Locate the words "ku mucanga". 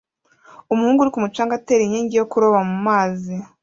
1.13-1.53